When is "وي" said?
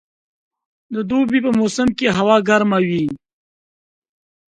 2.87-3.05